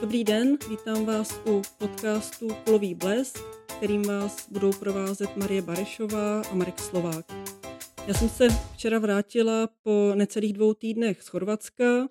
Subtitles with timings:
[0.00, 3.38] Dobrý den, vítám vás u podcastu Kulový blesk,
[3.78, 7.26] kterým vás budou provázet Marie Barešová a Marek Slovák.
[8.06, 12.08] Já jsem se včera vrátila po necelých dvou týdnech z Chorvatska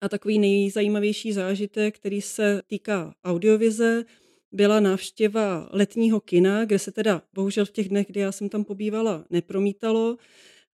[0.00, 4.04] a takový nejzajímavější zážitek, který se týká audiovize,
[4.52, 8.64] byla návštěva letního kina, kde se teda bohužel v těch dnech, kdy já jsem tam
[8.64, 10.16] pobývala, nepromítalo,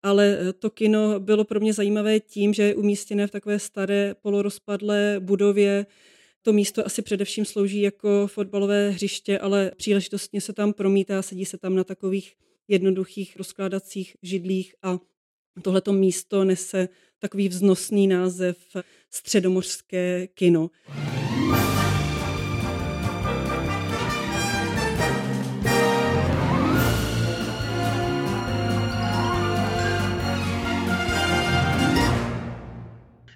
[0.03, 5.15] ale to kino bylo pro mě zajímavé tím, že je umístěné v takové staré polorozpadlé
[5.19, 5.85] budově,
[6.47, 11.57] to místo asi především slouží jako fotbalové hřiště, ale příležitostně se tam promítá, sedí se
[11.57, 12.33] tam na takových
[12.67, 14.99] jednoduchých rozkládacích židlích a
[15.61, 16.89] tohleto místo nese
[17.19, 18.57] takový vznosný název
[19.09, 20.69] Středomořské kino.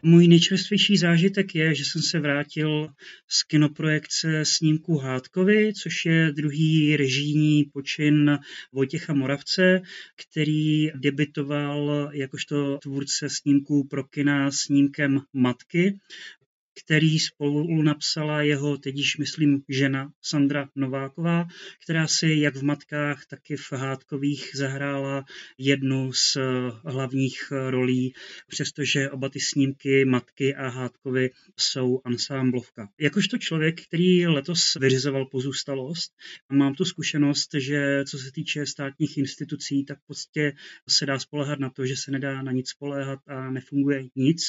[0.04, 2.90] Můj nejčerstvější zážitek je, že jsem se vrátil
[3.28, 8.40] z kinoprojekce snímku Hádkovi, což je druhý režijní počin
[8.72, 9.82] Vojtěcha Moravce,
[10.16, 16.00] který debitoval jakožto tvůrce snímků pro kina snímkem Matky
[16.74, 21.48] který spolu napsala jeho teď již myslím žena Sandra Nováková,
[21.84, 25.26] která si jak v Matkách, tak i v Hádkových zahrála
[25.58, 26.38] jednu z
[26.86, 28.14] hlavních rolí,
[28.48, 32.90] přestože oba ty snímky Matky a Hádkovy jsou ansámblovka.
[33.00, 36.12] Jakožto člověk, který letos vyřizoval pozůstalost
[36.50, 40.54] a mám tu zkušenost, že co se týče státních institucí, tak prostě
[40.90, 44.42] se dá spolehat na to, že se nedá na nic spoléhat a nefunguje nic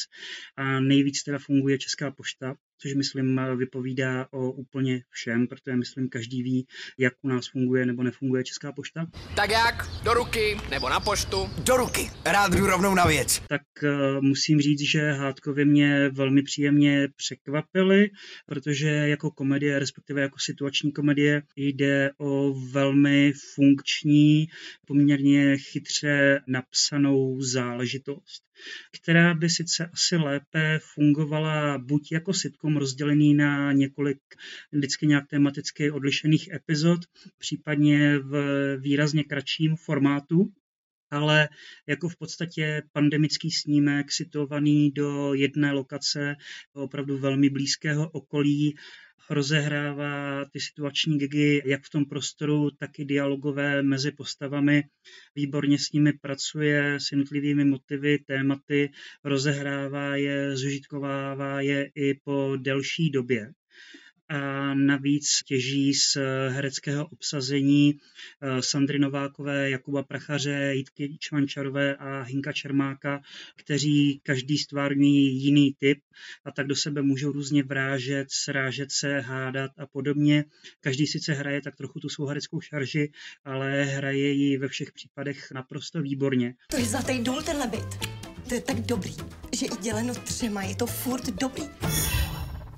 [0.57, 6.43] a nejvíc teda funguje Česká pošta, což myslím vypovídá o úplně všem, protože myslím každý
[6.43, 6.67] ví,
[6.99, 9.07] jak u nás funguje nebo nefunguje Česká pošta.
[9.37, 9.89] Tak jak?
[10.05, 11.51] Do ruky nebo na poštu?
[11.67, 13.43] Do ruky, rád jdu rovnou na věc.
[13.49, 18.11] Tak uh, musím říct, že Hádkovi mě velmi příjemně překvapily,
[18.47, 24.49] protože jako komedie, respektive jako situační komedie, jde o velmi funkční,
[24.87, 28.52] poměrně chytře napsanou záležitost
[28.93, 34.19] která by sice asi lépe fungovala buď jako sitcom rozdělený na několik
[34.73, 37.01] vždycky nějak tematicky odlišených epizod,
[37.39, 38.33] případně v
[38.77, 40.53] výrazně kratším formátu,
[41.13, 41.49] ale
[41.87, 46.37] jako v podstatě pandemický snímek situovaný do jedné lokace,
[46.73, 48.75] opravdu velmi blízkého okolí,
[49.31, 54.85] rozehrává ty situační gigy jak v tom prostoru, tak i dialogové mezi postavami.
[55.37, 58.91] Výborně s nimi pracuje, s jednotlivými motivy, tématy,
[59.25, 63.53] rozehrává je, zužitkovává je i po delší době
[64.29, 66.17] a navíc těží z
[66.49, 67.95] hereckého obsazení
[68.41, 73.21] eh, Sandry Novákové, Jakuba Prachaře, Jitky Čvančarové a Hinka Čermáka,
[73.57, 75.99] kteří každý stvární jiný typ
[76.45, 80.45] a tak do sebe můžou různě vrážet, srážet se, hádat a podobně.
[80.81, 83.13] Každý sice hraje tak trochu tu svou hereckou šarži,
[83.45, 86.55] ale hraje ji ve všech případech naprosto výborně.
[86.67, 88.23] To je zlatý důl tenhle byt.
[88.49, 89.15] To je tak dobrý,
[89.53, 91.63] že i děleno třema je to furt dobrý.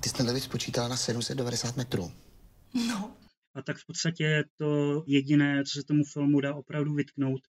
[0.05, 2.11] Ty jsi ten Levit spočítala na 790 metrů.
[2.87, 3.17] No,
[3.55, 7.41] A tak v podstatě to jediné, co se tomu filmu dá opravdu vytknout,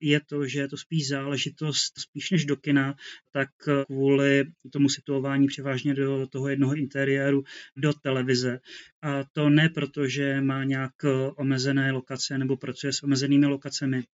[0.00, 2.94] je to, že je to spíš záležitost, spíš než do kina,
[3.32, 3.48] tak
[3.86, 7.42] kvůli tomu situování převážně do toho jednoho interiéru,
[7.76, 8.60] do televize.
[9.02, 10.92] A to ne proto, že má nějak
[11.36, 14.04] omezené lokace nebo pracuje s omezenými lokacemi,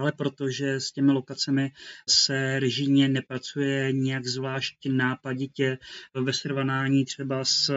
[0.00, 1.72] ale protože s těmi lokacemi
[2.08, 5.78] se režijně nepracuje nějak zvlášť nápaditě
[6.14, 7.74] ve srovnání třeba s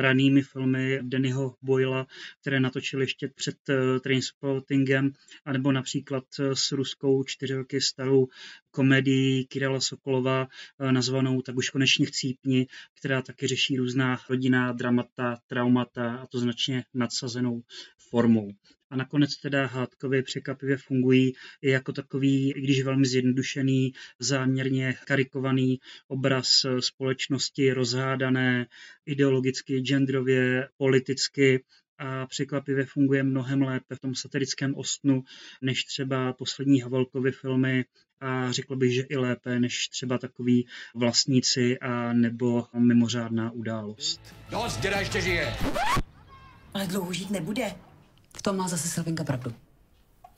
[0.00, 2.06] ranými filmy Dannyho Boyla,
[2.40, 3.56] které natočil ještě před
[4.02, 5.12] Trainspottingem,
[5.44, 6.24] anebo například
[6.54, 8.28] s ruskou čtyři roky starou
[8.70, 10.48] komedii Kirila Sokolova
[10.90, 12.66] nazvanou Tak už konečně chcípni,
[13.00, 17.62] která taky řeší různá rodinná dramata, traumata a to značně nadsazenou
[18.10, 18.52] formou
[18.90, 25.80] a nakonec teda hádkově překvapivě fungují i jako takový, i když velmi zjednodušený, záměrně karikovaný
[26.08, 26.48] obraz
[26.80, 28.66] společnosti rozhádané
[29.06, 31.64] ideologicky, genderově, politicky,
[31.98, 35.24] a překvapivě funguje mnohem lépe v tom satirickém ostnu,
[35.62, 37.84] než třeba poslední Havelkovy filmy
[38.20, 44.34] a řekl bych, že i lépe než třeba takový vlastníci a nebo mimořádná událost.
[44.50, 45.56] Dost, děda ještě žije.
[46.74, 47.87] ale dlouho žít nebude.
[48.38, 49.52] V tom má zase Selvinka pravdu.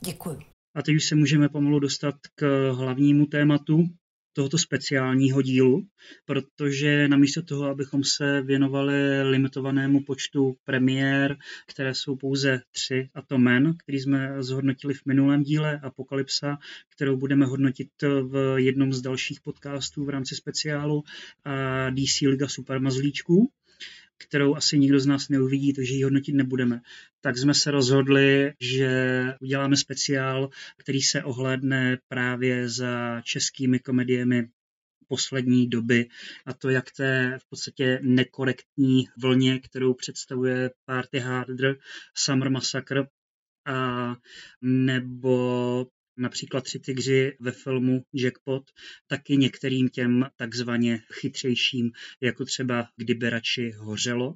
[0.05, 0.39] Děkuju.
[0.75, 3.85] A teď už se můžeme pomalu dostat k hlavnímu tématu
[4.33, 5.87] tohoto speciálního dílu,
[6.25, 11.37] protože namísto toho, abychom se věnovali limitovanému počtu premiér,
[11.67, 16.59] které jsou pouze tři, a to Men, který jsme zhodnotili v minulém díle, Apokalypsa,
[16.89, 21.03] kterou budeme hodnotit v jednom z dalších podcastů v rámci speciálu,
[21.45, 23.51] a DC Liga Supermazlíčků,
[24.21, 26.81] kterou asi nikdo z nás neuvidí, takže ji hodnotit nebudeme,
[27.21, 28.91] tak jsme se rozhodli, že
[29.41, 34.49] uděláme speciál, který se ohlédne právě za českými komediemi
[35.09, 36.09] poslední doby
[36.47, 41.77] a to jak té v podstatě nekorektní vlně, kterou představuje Party Harder,
[42.15, 43.03] Summer Massacre
[43.67, 44.17] a
[44.63, 45.87] nebo
[46.17, 48.63] například tři tygři ve filmu Jackpot,
[49.07, 51.91] taky některým těm takzvaně chytřejším,
[52.21, 54.35] jako třeba Kdyby radši hořelo.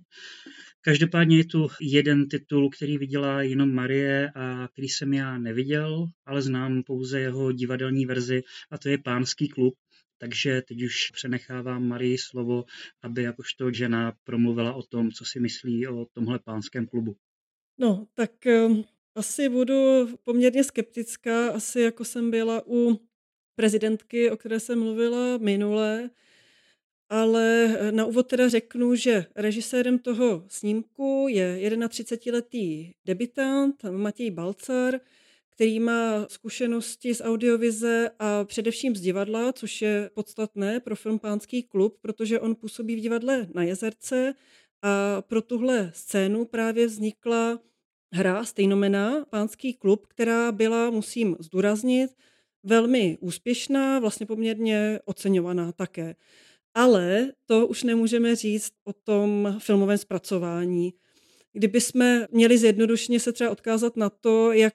[0.81, 6.43] Každopádně je tu jeden titul, který viděla jenom Marie a který jsem já neviděl, ale
[6.43, 9.75] znám pouze jeho divadelní verzi a to je Pánský klub,
[10.19, 12.65] takže teď už přenechávám Marii slovo,
[13.03, 17.17] aby jakožto žena promluvila o tom, co si myslí o tomhle pánském klubu.
[17.79, 23.00] No, tak ehm, asi budu poměrně skeptická, asi jako jsem byla u
[23.56, 26.11] prezidentky, o které jsem mluvila minule,
[27.08, 35.00] ale eh, na úvod teda řeknu, že režisérem toho snímku je 31-letý debitant Matěj Balcar,
[35.50, 41.62] který má zkušenosti z audiovize a především z divadla, což je podstatné pro film Pánský
[41.62, 44.34] klub, protože on působí v divadle na Jezerce
[44.82, 47.60] a pro tuhle scénu právě vznikla
[48.14, 52.11] hra stejnomená Pánský klub, která byla, musím zdůraznit,
[52.62, 56.16] velmi úspěšná, vlastně poměrně oceňovaná také.
[56.75, 60.94] Ale to už nemůžeme říct o tom filmovém zpracování.
[61.52, 64.75] Kdyby jsme měli zjednodušeně se třeba odkázat na to, jak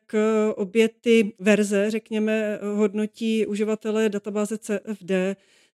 [0.55, 5.11] obě ty verze, řekněme, hodnotí uživatelé databáze CFD,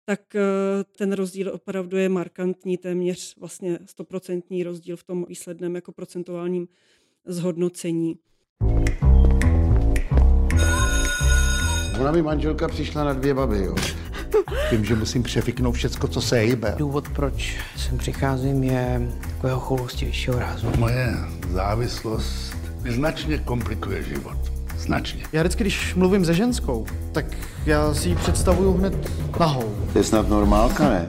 [0.06, 0.42] tak eh,
[0.98, 6.68] ten rozdíl opravdu je markantní, téměř vlastně stoprocentní rozdíl v tom výsledném jako procentuálním
[7.26, 8.16] zhodnocení.
[12.02, 13.76] Ona mi manželka přišla na dvě baby, jo.
[14.72, 16.76] Vím, že musím přefiknout všecko, co se hýbe.
[16.78, 20.68] Důvod, proč sem přicházím, je takového choulostivějšího rázu.
[20.78, 21.14] Moje
[21.50, 22.56] závislost
[22.90, 24.38] značně komplikuje život.
[24.78, 25.24] Značně.
[25.32, 27.26] Já vždycky, když mluvím se ženskou, tak
[27.66, 28.94] já si ji představuju hned
[29.40, 29.76] nahou.
[29.94, 31.08] To je snad normálka, ne?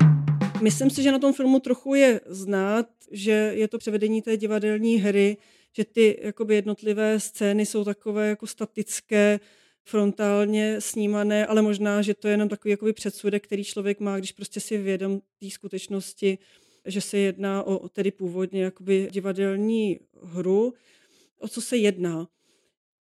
[0.62, 4.96] Myslím si, že na tom filmu trochu je znát, že je to převedení té divadelní
[4.96, 5.36] hry,
[5.72, 9.40] že ty jakoby jednotlivé scény jsou takové jako statické,
[9.84, 14.32] frontálně snímané, ale možná, že to je jenom takový jakoby předsudek, který člověk má, když
[14.32, 16.38] prostě si vědom té skutečnosti,
[16.86, 20.74] že se jedná o tedy původně jakoby divadelní hru.
[21.38, 22.28] O co se jedná?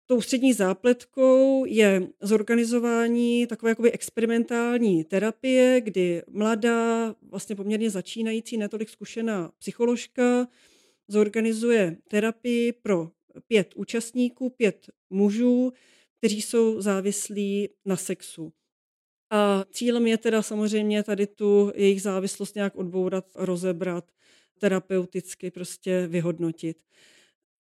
[0.07, 8.89] Tou střední zápletkou je zorganizování takové jakoby experimentální terapie, kdy mladá, vlastně poměrně začínající, netolik
[8.89, 10.49] zkušená psycholožka
[11.09, 13.11] zorganizuje terapii pro
[13.47, 15.73] pět účastníků, pět mužů,
[16.19, 18.53] kteří jsou závislí na sexu.
[19.31, 24.05] A cílem je teda samozřejmě tady tu jejich závislost nějak odbourat, rozebrat,
[24.59, 26.77] terapeuticky prostě vyhodnotit.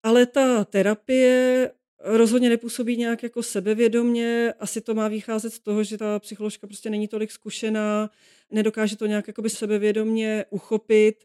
[0.02, 5.99] Ale ta terapie rozhodně nepůsobí nějak jako sebevědomně, asi to má vycházet z toho, že
[5.99, 8.10] ta psycholožka prostě není tolik zkušená,
[8.50, 11.25] nedokáže to nějak jakoby sebevědomně uchopit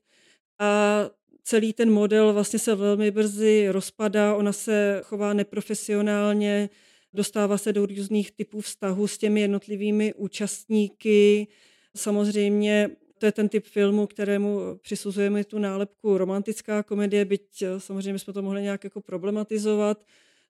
[0.59, 1.09] a
[1.43, 6.69] celý ten model vlastně se velmi brzy rozpadá, ona se chová neprofesionálně,
[7.13, 11.47] dostává se do různých typů vztahů s těmi jednotlivými účastníky.
[11.95, 18.19] Samozřejmě to je ten typ filmu, kterému přisuzujeme tu nálepku romantická komedie, byť eh, samozřejmě
[18.19, 20.05] jsme to mohli nějak jako problematizovat,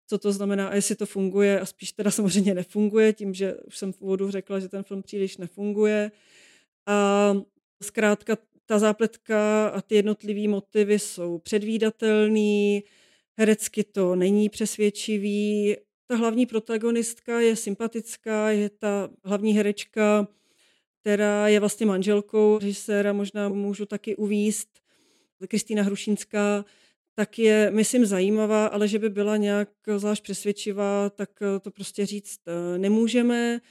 [0.07, 3.77] co to znamená a jestli to funguje a spíš teda samozřejmě nefunguje, tím, že už
[3.77, 6.11] jsem v úvodu řekla, že ten film příliš nefunguje.
[6.85, 7.33] A
[7.83, 12.83] zkrátka ta zápletka a ty jednotlivé motivy jsou předvídatelný,
[13.37, 15.75] herecky to není přesvědčivý,
[16.07, 20.27] ta hlavní protagonistka je sympatická, je ta hlavní herečka,
[21.01, 24.69] která je vlastně manželkou režiséra, možná můžu taky uvíst,
[25.47, 26.65] Kristýna Hrušinská,
[27.15, 31.29] tak je, myslím, zajímavá, ale že by byla nějak zvlášť přesvědčivá, tak
[31.61, 33.61] to prostě říct eh, nemůžeme.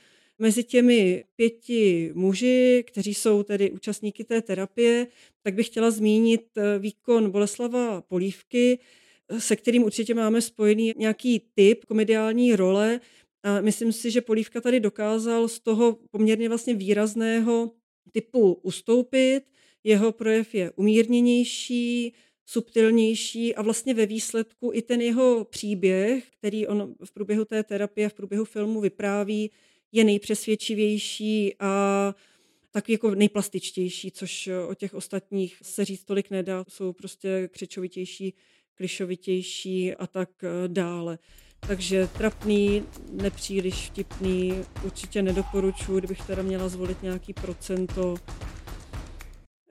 [0.41, 5.07] Mezi těmi pěti muži, kteří jsou tedy účastníky té terapie,
[5.43, 8.79] tak bych chtěla zmínit eh, výkon Boleslava Polívky,
[9.39, 13.01] se kterým určitě máme spojený nějaký typ komediální role.
[13.43, 17.71] A myslím si, že Polívka tady dokázal z toho poměrně vlastně výrazného
[18.13, 19.41] typu ustoupit.
[19.85, 22.13] Jeho projev je umírněnější,
[22.47, 28.09] subtilnější a vlastně ve výsledku i ten jeho příběh, který on v průběhu té terapie,
[28.09, 29.51] v průběhu filmu vypráví,
[29.93, 32.15] je nejpřesvědčivější a
[32.71, 38.35] takový jako nejplastičtější, což o těch ostatních se říct tolik nedá, jsou prostě křičovitější
[38.81, 41.19] klišovitější a tak eh, dále.
[41.61, 48.17] Takže trapný, nepříliš vtipný, určitě nedoporučuji, kdybych teda měla zvolit nějaký procento.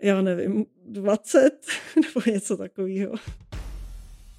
[0.02, 3.14] já nevím, 20 nebo něco takového.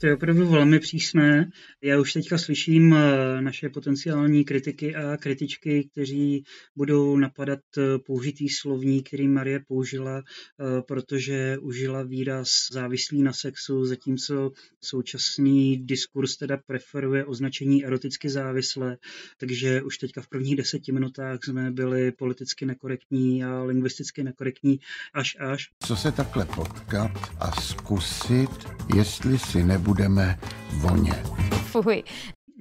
[0.00, 1.50] To je opravdu velmi přísné.
[1.82, 6.44] Já už teďka slyším eh, naše potenciální kritiky a kritičky, kteří
[6.76, 13.84] budou napadat eh, použitý slovník, který Marie použila, eh, protože užila výraz závislý na sexu,
[13.84, 18.96] zatímco současný diskurs teda preferuje označení eroticky závislé,
[19.38, 24.80] takže už teďka v prvních deseti minutách jsme byli politicky nekorektní a lingvisticky nekorektní
[25.14, 25.68] až až.
[25.86, 28.50] Co se takhle potkat a zkusit,
[28.96, 30.38] jestli si nebude budeme
[30.70, 31.30] vonět.
[31.52, 32.02] Fuj.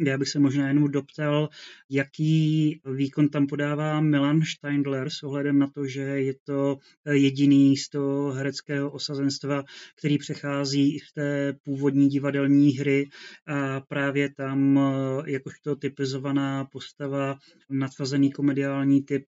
[0.05, 1.49] Já bych se možná jenom doptal,
[1.89, 6.77] jaký výkon tam podává Milan Steindler s ohledem na to, že je to
[7.11, 9.63] jediný z toho hereckého osazenstva,
[9.95, 13.09] který přechází v té původní divadelní hry
[13.47, 14.79] a právě tam
[15.25, 17.37] jakožto typizovaná postava,
[17.69, 19.25] nadsazený komediální typ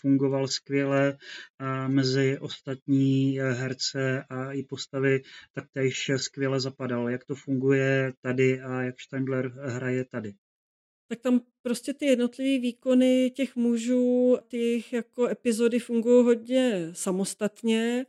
[0.00, 1.16] fungoval skvěle
[1.58, 5.22] a mezi ostatní herce a i postavy
[5.54, 7.08] taktéž skvěle zapadal.
[7.08, 10.34] Jak to funguje tady a jak Steindler hraje tady?
[11.12, 18.06] tak tam prostě ty jednotlivé výkony těch mužů, těch jako epizody fungují hodně samostatně,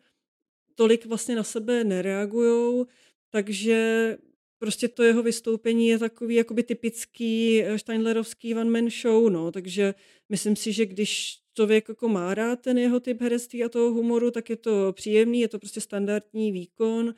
[0.75, 2.85] tolik vlastně na sebe nereagují,
[3.29, 4.17] takže
[4.59, 9.93] prostě to jeho vystoupení je takový jakoby typický Steinlerovský one-man show, no, takže
[10.29, 14.31] myslím si, že když člověk jako má rád ten jeho typ herectví a toho humoru,
[14.31, 17.15] tak je to příjemný, je to prostě standardní výkon,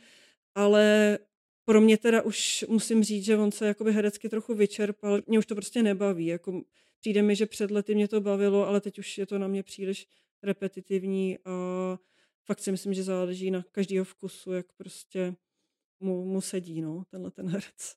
[0.56, 1.18] ale
[1.66, 5.22] pro mě teda už musím říct, že on se jakoby herecky trochu vyčerpal.
[5.28, 6.26] Mě už to prostě nebaví.
[6.26, 6.62] Jako
[7.00, 9.64] přijde mi, že před lety mě to bavilo, ale teď už je to na mě
[9.64, 10.08] příliš
[10.44, 11.52] repetitivní a
[12.46, 15.36] fakt si myslím, že záleží na každého vkusu, jak prostě
[16.00, 17.96] mu, mu sedí no, tenhle ten herec.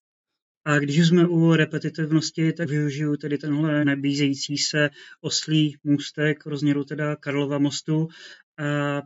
[0.65, 7.17] A když jsme u repetitivnosti, tak využiju tedy tenhle nabízející se oslý můstek rozměru teda
[7.17, 8.09] Karlova mostu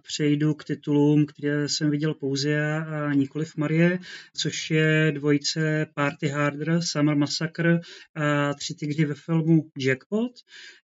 [0.02, 3.98] přejdu k titulům, které jsem viděl pouze já a nikoliv Marie,
[4.36, 7.80] což je dvojice Party Harder, Summer Massacre
[8.14, 10.32] a tři tygři ve filmu Jackpot.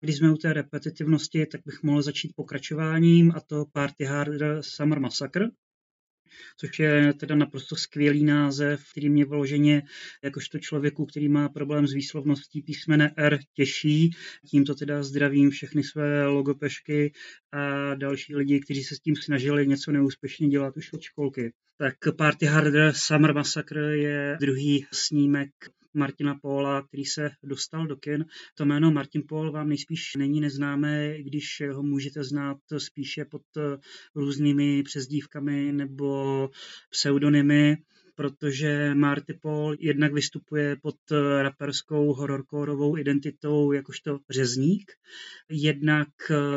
[0.00, 5.00] Když jsme u té repetitivnosti, tak bych mohl začít pokračováním a to Party Harder, Summer
[5.00, 5.46] Massacre
[6.56, 9.82] což je teda naprosto skvělý název, který mě vloženě
[10.24, 14.10] jakožto člověku, který má problém s výslovností písmene R těší.
[14.50, 17.12] Tímto teda zdravím všechny své logopešky
[17.52, 21.52] a další lidi, kteří se s tím snažili něco neúspěšně dělat už od školky.
[21.78, 25.50] Tak Party Harder Summer Massacre je druhý snímek
[25.98, 28.24] Martina Póla, který se dostal do kin.
[28.54, 33.42] To jméno Martin Paul vám nejspíš není neznámé, když ho můžete znát spíše pod
[34.14, 36.50] různými přezdívkami nebo
[36.90, 37.76] pseudonymy
[38.18, 40.96] protože Marty Paul jednak vystupuje pod
[41.42, 44.92] raperskou hororkórovou identitou jakožto řezník,
[45.48, 46.08] jednak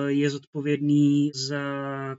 [0.08, 1.64] je zodpovědný za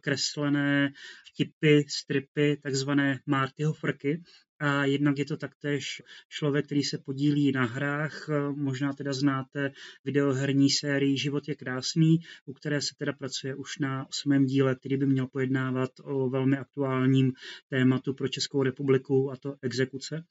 [0.01, 0.93] kreslené
[1.33, 4.23] vtipy, stripy, takzvané Martyho frky,
[4.63, 8.29] a jednak je to taktéž člověk, který se podílí na hrách.
[8.55, 9.73] Možná teda znáte
[10.05, 14.97] videoherní sérii Život je krásný, u které se teda pracuje už na osmém díle, který
[14.97, 17.33] by měl pojednávat o velmi aktuálním
[17.69, 20.25] tématu pro Českou republiku, a to exekuce.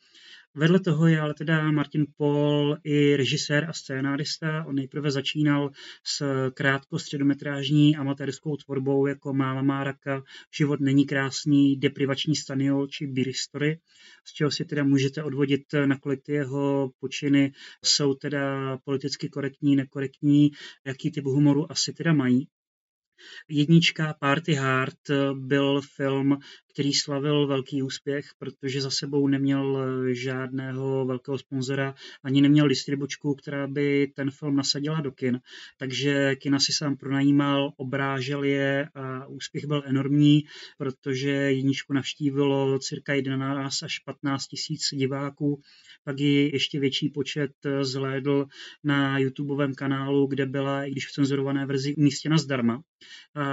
[0.56, 4.66] Vedle toho je ale teda Martin Paul i režisér a scénárista.
[4.68, 5.72] On nejprve začínal
[6.04, 10.24] s krátko středometrážní amatérskou tvorbou jako Máma Máraka,
[10.58, 13.80] Život není krásný, Deprivační staniol či Beer Story,
[14.28, 17.52] z čeho si teda můžete odvodit, nakolik ty jeho počiny
[17.84, 20.52] jsou teda politicky korektní, nekorektní,
[20.86, 22.48] jaký typ humoru asi teda mají.
[23.50, 24.98] Jednička Party Hard
[25.34, 26.38] byl film,
[26.74, 33.68] který slavil velký úspěch, protože za sebou neměl žádného velkého sponzora, ani neměl distribučku, která
[33.68, 35.40] by ten film nasadila do kin.
[35.78, 40.44] Takže kina si sám pronajímal, obrážel je a úspěch byl enormní,
[40.78, 45.62] protože jedničku navštívilo cirka 11 až 15 tisíc diváků.
[46.04, 47.52] Pak ji ještě větší počet
[47.82, 48.46] zhlédl
[48.84, 52.82] na YouTubeovém kanálu, kde byla, i když v cenzurované verzi, umístěna zdarma.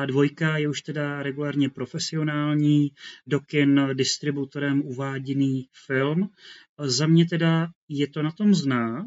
[0.06, 2.90] Dvojka je už teda regulárně profesionální,
[3.26, 6.30] do kin distributorem uváděný film.
[6.78, 9.06] Za mě teda je to na tom znát,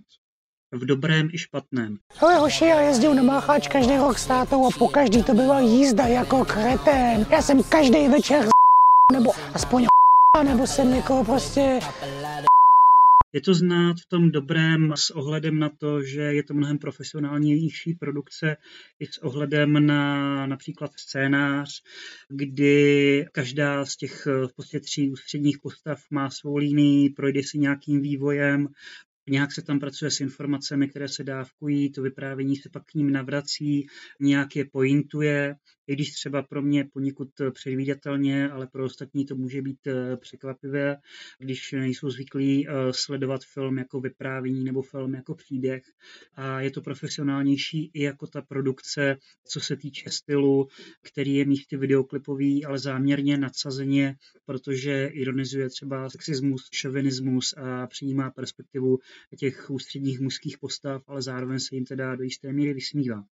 [0.71, 1.98] v dobrém i špatném.
[2.15, 4.45] Hele hoši, já jezdil na Mácháč každý rok s a
[4.79, 7.25] po každý to byla jízda jako kretén.
[7.31, 8.48] Já jsem každý večer
[9.13, 9.88] nebo aspoň
[10.43, 11.79] nebo jsem někoho prostě
[13.33, 17.93] je to znát v tom dobrém s ohledem na to, že je to mnohem profesionálnější
[17.93, 18.57] produkce
[19.00, 21.81] i s ohledem na například scénář,
[22.29, 28.01] kdy každá z těch v podstatě tří ústředních postav má svou línii, projde si nějakým
[28.01, 28.67] vývojem,
[29.29, 33.11] Nějak se tam pracuje s informacemi, které se dávkují, to vyprávění se pak k ním
[33.11, 33.88] navrací,
[34.19, 35.55] nějak je pointuje.
[35.91, 40.98] I když třeba pro mě poněkud předvídatelně, ale pro ostatní to může být překvapivé,
[41.39, 45.83] když nejsou zvyklí sledovat film jako vyprávění nebo film jako příběh.
[46.36, 49.17] A je to profesionálnější i jako ta produkce,
[49.48, 50.67] co se týče stylu,
[51.01, 59.00] který je místy videoklipový, ale záměrně nadsazeně, protože ironizuje třeba sexismus, šovinismus a přijímá perspektivu
[59.38, 63.24] těch ústředních mužských postav, ale zároveň se jim teda do jisté míry vysmívá.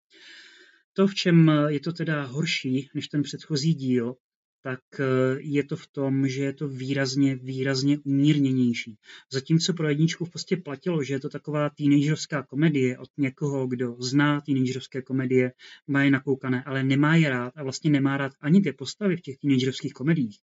[0.93, 4.15] To, v čem je to teda horší než ten předchozí díl,
[4.61, 5.03] tak eh,
[5.39, 8.97] je to v tom, že je to výrazně, výrazně umírněnější.
[9.31, 13.95] Zatímco pro jedničku v podstatě platilo, že je to taková teenagerská komedie od někoho, kdo
[13.99, 15.51] zná teenagerské komedie,
[15.87, 19.21] má je nakoukané, ale nemá je rád a vlastně nemá rád ani ty postavy v
[19.21, 20.39] těch teenagerských komediích,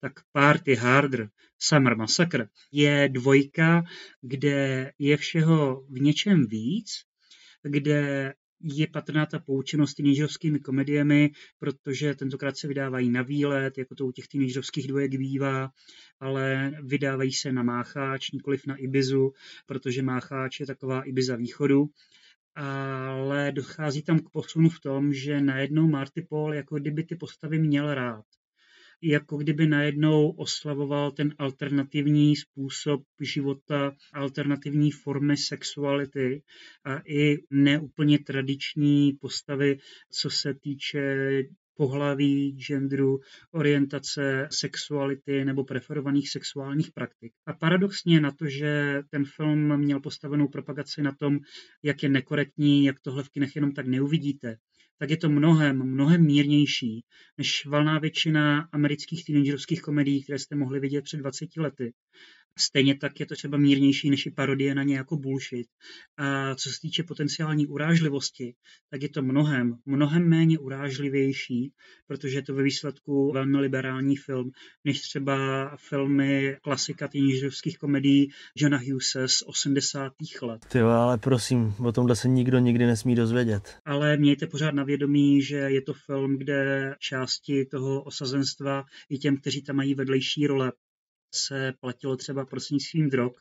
[0.00, 3.84] tak Party Harder, Summer Massacre je dvojka,
[4.20, 6.90] kde je všeho v něčem víc,
[7.62, 8.34] kde
[8.64, 14.12] je patrná ta poučenost teenagerovskými komediemi, protože tentokrát se vydávají na výlet, jako to u
[14.12, 15.70] těch teenagerovských dvojek bývá,
[16.20, 19.32] ale vydávají se na Mácháč, nikoliv na Ibizu,
[19.66, 21.84] protože Mácháč je taková Ibiza východu.
[22.56, 27.58] Ale dochází tam k posunu v tom, že najednou Marty Paul jako kdyby ty postavy
[27.58, 28.24] měl rád
[29.04, 36.42] jako kdyby najednou oslavoval ten alternativní způsob života, alternativní formy sexuality
[36.84, 39.78] a i neúplně tradiční postavy,
[40.10, 41.42] co se týče
[41.76, 43.20] pohlaví, genderu,
[43.50, 47.32] orientace, sexuality nebo preferovaných sexuálních praktik.
[47.46, 51.38] A paradoxně na to, že ten film měl postavenou propagaci na tom,
[51.82, 54.56] jak je nekorektní, jak tohle v kinech jenom tak neuvidíte,
[54.98, 57.04] tak je to mnohem, mnohem mírnější
[57.38, 61.92] než valná většina amerických teenagerovských komedií, které jste mohli vidět před 20 lety.
[62.58, 65.66] Stejně tak je to třeba mírnější než i parodie na nějakou bullshit.
[66.16, 68.54] A co se týče potenciální urážlivosti,
[68.90, 71.72] tak je to mnohem, mnohem méně urážlivější,
[72.06, 74.50] protože je to ve výsledku velmi liberální film,
[74.84, 75.36] než třeba
[75.76, 80.12] filmy klasika teenagerovských komedií Johna Hughese z 80.
[80.42, 80.66] let.
[80.68, 83.76] Ty ale prosím, o tomhle se nikdo nikdy nesmí dozvědět.
[83.84, 89.36] Ale mějte pořád na vědomí, že je to film, kde části toho osazenstva i těm,
[89.36, 90.72] kteří tam mají vedlejší role,
[91.34, 93.32] se platilo třeba prostřednictvím drog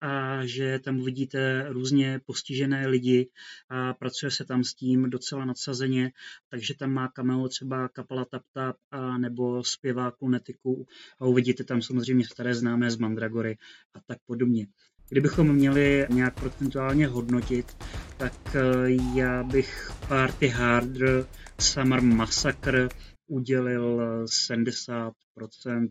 [0.00, 3.30] a že tam vidíte různě postižené lidi
[3.68, 6.12] a pracuje se tam s tím docela nadsazeně,
[6.50, 10.86] takže tam má cameo třeba kapela Tap Tap a nebo zpěváku Netiku
[11.20, 13.56] a uvidíte tam samozřejmě staré známé z Mandragory
[13.94, 14.66] a tak podobně.
[15.08, 17.76] Kdybychom měli nějak procentuálně hodnotit,
[18.16, 18.60] tak eh,
[19.14, 21.26] já bych Party Harder
[21.60, 22.88] Summer Massacre
[23.26, 25.88] udělil 70%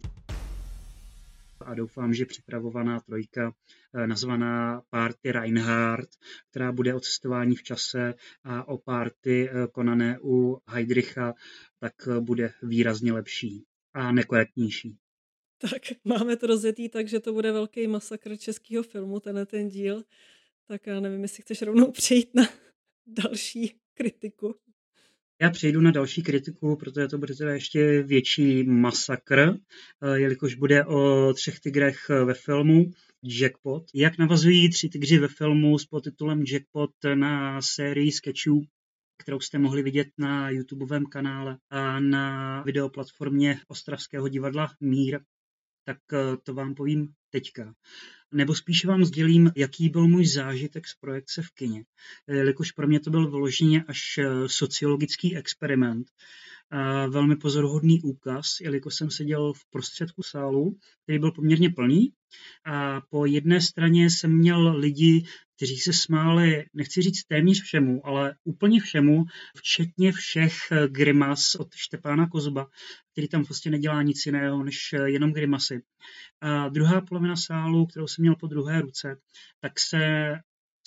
[1.65, 3.53] a doufám, že připravovaná trojka
[3.93, 6.09] eh, nazvaná Party Reinhardt,
[6.49, 11.33] která bude o cestování v čase a o party eh, konané u Heidricha,
[11.79, 14.97] tak eh, bude výrazně lepší a nekorektnější.
[15.57, 20.03] Tak máme to rozjetý tak, že to bude velký masakr českého filmu, tenhle ten díl.
[20.67, 22.43] Tak já nevím, jestli chceš rovnou přejít na
[23.07, 24.55] další kritiku.
[25.41, 30.85] Já přejdu na další kritiku, protože to bude teda ještě větší masakr, eh, jelikož bude
[30.85, 32.91] o třech tigrech ve filmu
[33.23, 33.83] Jackpot.
[33.93, 38.65] Jak navazují tři tygři ve filmu s podtitulem Jackpot na sérii sketchů,
[39.17, 45.19] kterou jste mohli vidět na YouTubeovém kanále a na videoplatformě Ostravského divadla Mír,
[45.85, 47.73] tak eh, to vám povím teďka.
[48.31, 51.85] Nebo spíš vám sdělím, jaký byl můj zážitek z projekce v kině.
[52.27, 56.07] Jelikož pro mě to byl vyloženě až eh, sociologický experiment,
[56.71, 62.13] a velmi pozoruhodný úkaz, jelikož jsem seděl v prostředku sálu, který byl poměrně plný
[62.65, 68.35] a po jedné straně jsem měl lidi, kteří se smáli, nechci říct téměř všemu, ale
[68.43, 69.25] úplně všemu,
[69.57, 70.53] včetně všech
[70.87, 72.67] grimas od Štepána Kozba,
[73.11, 75.81] který tam prostě nedělá nic jiného než jenom grimasy.
[76.41, 79.17] A druhá polovina sálu, kterou jsem měl po druhé ruce,
[79.61, 80.33] tak se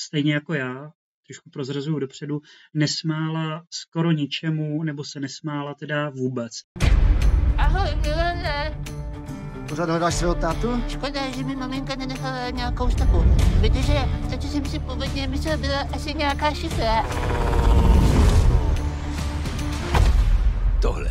[0.00, 0.90] stejně jako já,
[1.26, 2.40] trošku prozrazuju dopředu,
[2.74, 6.52] nesmála skoro ničemu, nebo se nesmála teda vůbec.
[7.56, 8.87] Ahoj, Milene.
[9.68, 10.68] Pořád hledáš svého tátu?
[10.88, 13.24] Škoda, že mi maminka nenechala nějakou stopu.
[13.60, 13.94] Protože
[14.30, 17.02] to, co jsem si původně myslel, byla asi nějaká šifra.
[20.82, 21.10] Tohle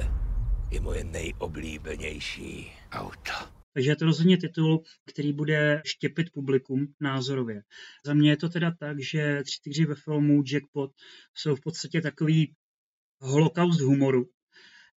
[0.71, 3.31] je moje nejoblíbenější auto.
[3.73, 7.61] Takže je to rozhodně titul, který bude štěpit publikum názorově.
[8.05, 10.91] Za mě je to teda tak, že Tři tygři ve filmu Jackpot
[11.35, 12.53] jsou v podstatě takový
[13.21, 14.25] holokaust humoru,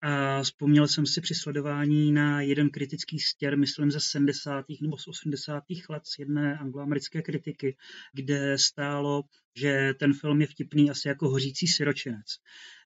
[0.02, 4.64] A vzpomněl jsem si při sledování na jeden kritický stěr, myslím ze 70.
[4.82, 5.64] nebo z 80.
[5.88, 7.76] let z jedné angloamerické kritiky,
[8.12, 9.22] kde stálo,
[9.56, 12.26] že ten film je vtipný asi jako hořící syročenec.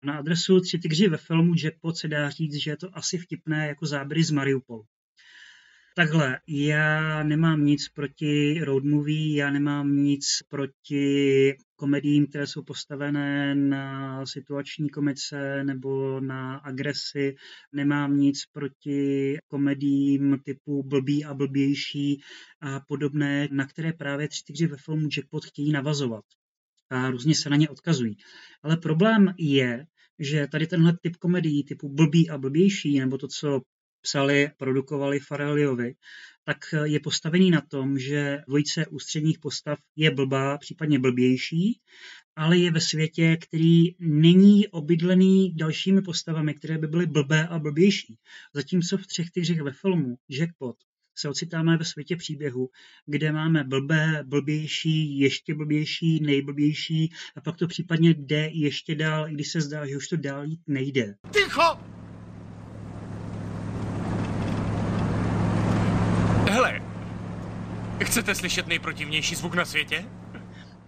[0.05, 3.69] Na adresu Tři tygři ve filmu Jackpot se dá říct, že je to asi vtipné
[3.69, 4.85] jako záběry z Mariupolu.
[5.97, 13.55] Takhle, já nemám nic proti road movie, já nemám nic proti komediím, které jsou postavené
[13.55, 17.35] na situační komice nebo na agresi.
[17.73, 22.23] Nemám nic proti komediím typu blbý a blbější
[22.61, 26.25] a podobné, na které právě tři tygři ve filmu Jackpot chtějí navazovat.
[26.91, 28.17] A různě se na ně odkazují.
[28.63, 29.87] Ale problém je,
[30.19, 33.61] že tady tenhle typ komedií typu blbý a blbější, nebo to, co
[34.03, 35.95] psali, produkovali Fareliovi,
[36.45, 41.81] tak je postavený na tom, že dvojice ústředních postav je blbá, případně blbější,
[42.37, 48.19] ale je ve světě, který není obydlený dalšími postavami, které by byly blbé a blbější.
[48.55, 50.77] Zatímco v třech tyřech ve filmu Jackpot
[51.15, 52.69] se ocitáme ve světě příběhu,
[53.07, 59.33] kde máme blbé, blbější, ještě blbější, nejblbější a pak to případně jde ještě dál, i
[59.33, 61.15] když se zdá, že už to dál jít nejde.
[61.31, 61.79] Ticho!
[66.51, 66.81] Hele,
[68.13, 70.05] chcete slyšet nejprotivnější zvuk na světě?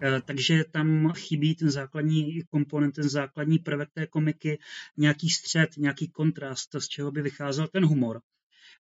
[0.02, 4.58] Eh, takže tam chybí ten základní komponent, ten základní prvek té komiky,
[4.96, 8.20] nějaký střed, nějaký kontrast, z čeho by vycházel ten humor.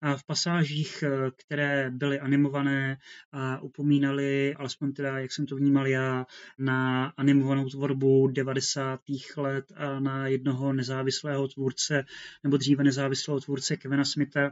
[0.00, 2.98] A v pasážích, eh, které byly animované
[3.32, 6.26] a upomínaly, alespoň teda, jak jsem to vnímal já,
[6.58, 9.00] na animovanou tvorbu 90.
[9.36, 12.04] let a na jednoho nezávislého tvůrce,
[12.44, 14.50] nebo dříve nezávislého tvůrce Kevina Smitha,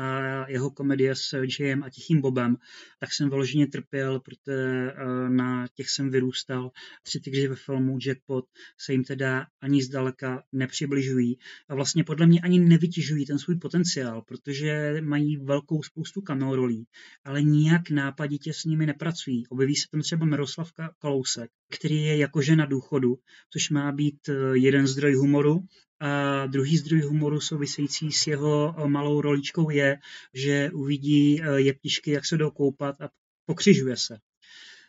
[0.00, 2.56] a jeho komedie s Jayem a Tichým Bobem,
[3.00, 6.70] tak jsem vyloženě trpěl, protože eh, na těch jsem vyrůstal.
[7.02, 8.44] Tři tygři ve filmu Jackpot
[8.78, 14.22] se jim teda ani zdaleka nepřibližují a vlastně podle mě ani nevytěžují ten svůj potenciál,
[14.22, 16.86] protože mají velkou spoustu kamerolí,
[17.24, 19.46] ale nijak nápaditě s nimi nepracují.
[19.46, 23.18] Objeví se tam třeba Miroslav Kalousek, který je jakože na důchodu,
[23.50, 25.60] což má být eh, jeden zdroj humoru,
[26.00, 29.98] a druhý zdroj humoru související s jeho eh, malou roličkou je,
[30.34, 33.08] že uvidí eh, jeptišky, jak se jdou koupat a
[33.46, 34.18] pokřižuje se.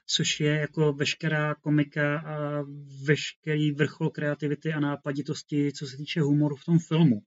[0.07, 2.63] Což je jako veškerá komika a
[3.05, 7.21] veškerý vrchol kreativity a nápaditosti, co se týče humoru v tom filmu.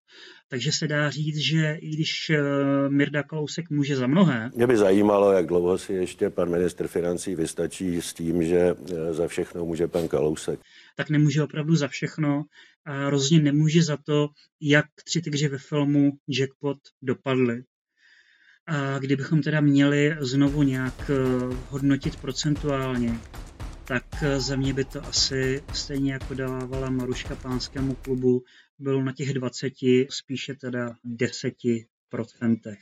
[0.49, 2.39] Takže se dá říct, že i když eh,
[2.89, 4.51] Mirda Kalousek může za mnohé.
[4.55, 8.75] Mě by zajímalo, jak dlouho si ještě pan ministr financí vystačí s tím, že
[9.11, 10.61] za všechno může pan Kalousek.
[10.95, 12.45] Tak nemůže opravdu za všechno
[12.85, 14.29] a rozhodně nemůže za to,
[14.61, 17.65] jak tři tygři ve filmu Jackpot dopadly.
[18.67, 21.15] A kdybychom teda měli znovu nějak eh,
[21.69, 23.19] hodnotit procentuálně,
[23.85, 28.45] tak eh, za mě by to asi stejně jako dávala Maruška pánskému klubu,
[28.79, 29.73] bylo na těch 20,
[30.11, 31.55] spíše teda 10
[32.09, 32.79] procentech.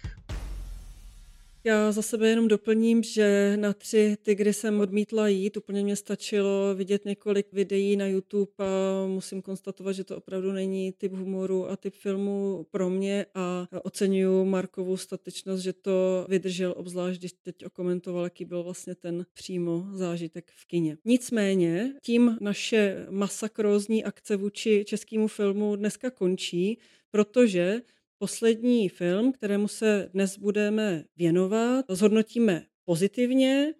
[1.64, 5.56] Já za sebe jenom doplním, že na tři tygry jsem odmítla jít.
[5.56, 8.66] Úplně mě stačilo vidět několik videí na YouTube a
[9.06, 14.44] musím konstatovat, že to opravdu není typ humoru a typ filmu pro mě a oceňuju
[14.44, 20.50] Markovou statečnost, že to vydržel, obzvlášť když teď okomentoval, jaký byl vlastně ten přímo zážitek
[20.54, 20.96] v kině.
[21.04, 26.78] Nicméně tím naše masakrózní akce vůči českému filmu dneska končí,
[27.10, 27.80] protože
[28.22, 33.74] poslední film, kterému se dnes budeme věnovat, zhodnotíme pozitivně.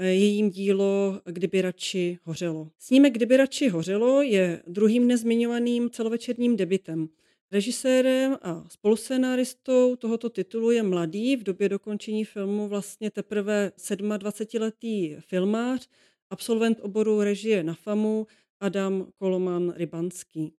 [0.00, 2.70] Jejím dílo Kdyby radši hořelo.
[2.78, 7.08] Snímek Kdyby radši hořelo je druhým nezmiňovaným celovečerním debitem.
[7.52, 15.88] Režisérem a spoluscenáristou tohoto titulu je mladý, v době dokončení filmu vlastně teprve 27-letý filmář,
[16.30, 18.26] absolvent oboru režie na FAMu
[18.60, 20.52] Adam Koloman Rybanský.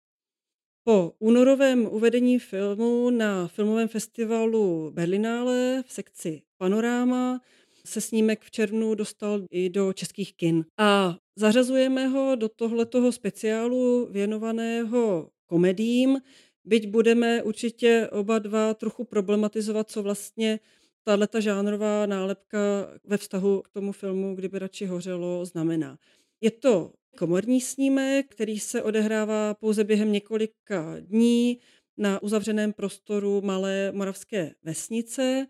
[0.88, 7.40] Po únorovém uvedení filmu na filmovém festivalu Berlinále v sekci Panoráma
[7.86, 10.64] se snímek v červnu dostal i do českých kin.
[10.78, 16.20] A zařazujeme ho do tohletoho speciálu věnovaného komedím,
[16.64, 20.60] byť budeme určitě oba dva trochu problematizovat, co vlastně
[21.04, 22.58] tato žánrová nálepka
[23.04, 25.98] ve vztahu k tomu filmu, kdyby radši hořelo, znamená.
[26.40, 31.58] Je to komorní snímek, který se odehrává pouze během několika dní
[31.96, 35.46] na uzavřeném prostoru malé moravské vesnice.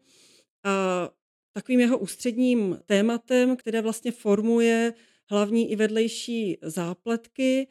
[0.64, 1.10] A
[1.52, 4.94] takovým jeho ústředním tématem, které vlastně formuje
[5.30, 7.68] hlavní i vedlejší zápletky,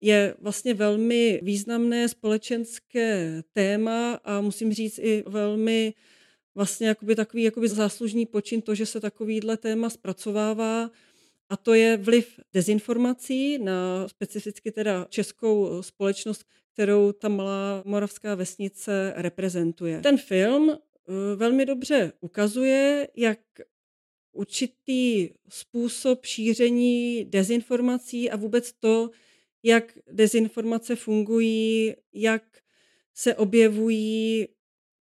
[0.00, 5.94] je vlastně velmi významné společenské téma a musím říct i velmi
[6.54, 10.90] vlastně jakoby takový jakoby záslužný počin to, že se takovýhle téma zpracovává
[11.48, 19.12] a to je vliv dezinformací na specificky teda českou společnost, kterou ta malá moravská vesnice
[19.16, 20.00] reprezentuje.
[20.00, 23.38] Ten film eh, velmi dobře ukazuje, jak
[24.32, 29.10] určitý způsob šíření dezinformací a vůbec to,
[29.62, 32.42] jak dezinformace fungují, jak
[33.14, 34.48] se objevují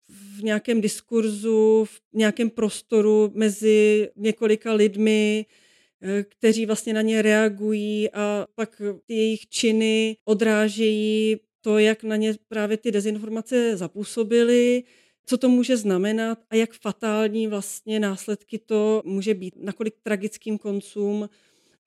[0.09, 5.62] v nějakém diskurzu, v nějakém prostoru mezi několika lidmi, eh,
[6.29, 12.35] kteří vlastně na ně reagují a pak ty jejich činy odrážejí to, jak na ně
[12.47, 14.83] právě ty dezinformace zapůsobily,
[15.25, 21.29] co to může znamenat a jak fatální vlastně následky to může být, nakolik tragickým koncům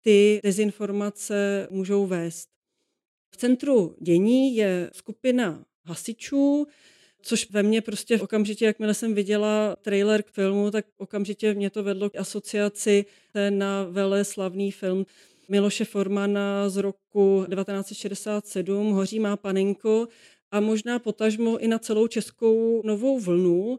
[0.00, 2.48] ty dezinformace můžou vést.
[3.30, 6.66] V centru dění je skupina hasičů,
[7.26, 11.82] což ve mně prostě okamžitě, jakmile jsem viděla trailer k filmu, tak okamžitě mě to
[11.82, 13.04] vedlo k asociaci
[13.50, 15.06] na vele slavný film
[15.48, 20.08] Miloše Formana z roku 1967 Hoří má panenko.
[20.50, 23.78] A možná potažmo i na celou českou novou vlnu,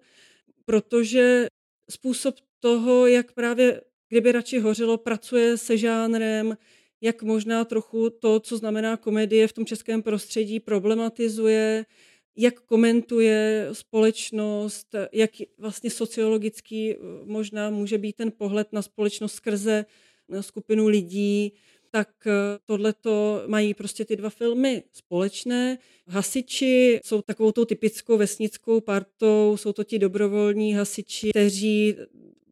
[0.65, 1.47] protože
[1.89, 6.57] způsob toho, jak právě kdyby radši hořelo, pracuje se žánrem,
[7.01, 11.85] jak možná trochu to, co znamená komedie v tom českém prostředí, problematizuje,
[12.37, 19.85] jak komentuje společnost, jak vlastně sociologický eh, možná může být ten pohled na společnost skrze
[20.29, 21.53] eh, skupinu lidí,
[21.91, 22.31] tak eh,
[22.65, 25.77] tohleto mají prostě ty dva filmy společné.
[26.07, 31.95] Hasiči jsou takovou tou typickou vesnickou partou, jsou to ti dobrovolní hasiči, kteří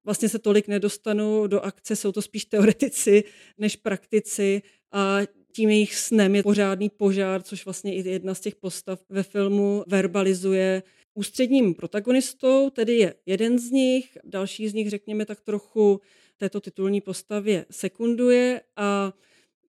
[0.05, 3.23] vlastně se tolik nedostanou do akce, jsou to spíš teoretici
[3.57, 5.19] než praktici a
[5.55, 9.83] tím jejich snem je pořádný požár, což vlastně i jedna z těch postav ve filmu
[9.87, 10.83] verbalizuje.
[11.13, 16.01] Ústředním protagonistou tedy je jeden z nich, další z nich, řekněme tak trochu,
[16.37, 19.13] této titulní postavě sekunduje a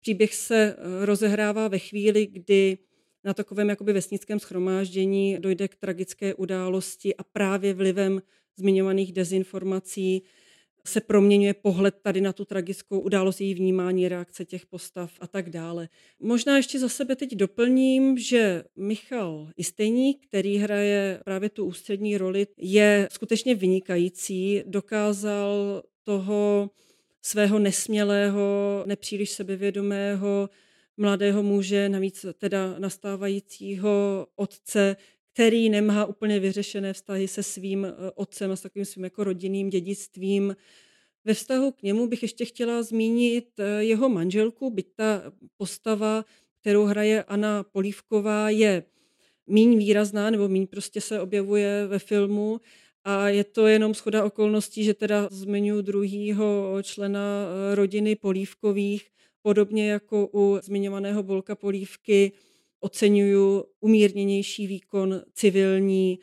[0.01, 2.79] příběh se eh, rozehrává ve chvíli, kdy
[3.25, 8.23] na takovém jakoby vesnickém schromáždění dojde k tragické události a právě vlivem
[8.57, 10.23] zmiňovaných dezinformací
[10.87, 15.51] se proměňuje pohled tady na tu tragickou událost, její vnímání, reakce těch postav a tak
[15.51, 15.88] dále.
[16.20, 22.47] Možná ještě za sebe teď doplním, že Michal Istejník, který hraje právě tu ústřední roli,
[22.57, 26.70] je skutečně vynikající, dokázal toho
[27.23, 30.49] svého nesmělého, nepříliš sebevědomého
[30.97, 34.97] mladého muže, navíc teda nastávajícího otce,
[35.35, 39.70] který nemá úplně vyřešené vztahy se svým eh, otcem a s takovým svým jako rodinným
[39.70, 40.57] dědictvím.
[41.25, 46.25] Ve vztahu k němu bych ještě chtěla zmínit eh, jeho manželku, byť ta postava,
[46.61, 48.85] kterou hraje Anna Polívková, je
[49.47, 52.61] míň výrazná, nebo míň prostě se objevuje ve filmu,
[53.05, 59.11] a je to jenom schoda okolností, že teda zmiňuji druhýho člena eh, rodiny Polívkových,
[59.42, 62.33] podobně jako u zmiňovaného Bolka Polívky,
[62.85, 66.18] oceňuju umírněnější výkon civilní,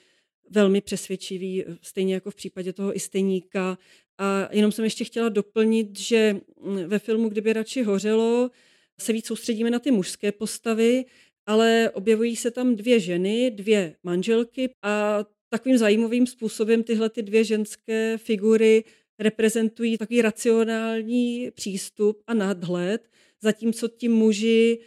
[0.50, 3.78] velmi přesvědčivý, stejně jako v případě toho Istejníka.
[4.18, 8.52] A jenom jsem ještě chtěla doplnit, že mm, ve filmu Kdyby radši hořelo
[9.00, 11.06] se víc soustředíme na ty mužské postavy,
[11.46, 17.44] ale objevují se tam dvě ženy, dvě manželky a takovým zajímavým způsobem tyhle ty dvě
[17.44, 18.84] ženské figury
[19.20, 23.10] reprezentují takový racionální přístup a nadhled,
[23.42, 24.80] zatímco ti muži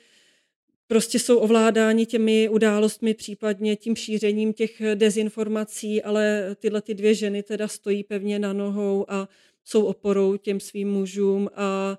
[0.95, 7.43] prostě jsou ovládáni těmi událostmi, případně tím šířením těch dezinformací, ale tyhle ty dvě ženy
[7.43, 9.29] teda stojí pevně na nohou a
[9.65, 11.99] jsou oporou těm svým mužům a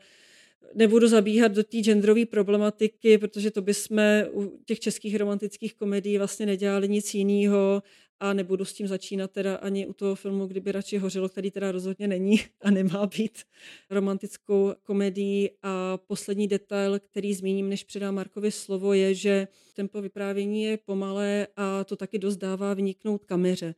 [0.75, 3.99] nebudu zabíhat do té genderové problematiky, protože to bychom
[4.33, 7.83] u těch českých romantických komedií vlastně nedělali nic jiného
[8.19, 11.71] a nebudu s tím začínat teda ani u toho filmu, kdyby radši hořelo, který teda
[11.71, 13.43] rozhodně není a nemá být
[13.89, 15.49] romantickou komedií.
[15.63, 21.47] A poslední detail, který zmíním, než předám Markovi slovo, je, že tempo vyprávění je pomalé
[21.55, 23.75] a to taky dost dává vyniknout kameře.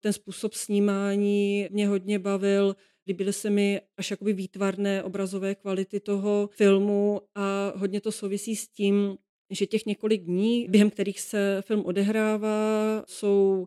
[0.00, 2.76] Ten způsob snímání mě hodně bavil,
[3.06, 8.68] líbily se mi až jakoby výtvarné obrazové kvality toho filmu a hodně to souvisí s
[8.68, 9.16] tím,
[9.50, 13.66] že těch několik dní, během kterých se film odehrává, jsou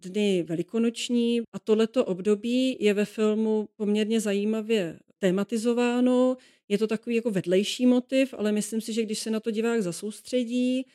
[0.00, 6.36] dny velikonoční a tohleto období je ve filmu poměrně zajímavě tématizováno.
[6.68, 9.82] Je to takový jako vedlejší motiv, ale myslím si, že když se na to divák
[9.82, 10.86] zasoustředí,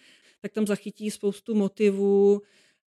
[0.41, 2.41] tak tam zachytí spoustu motivů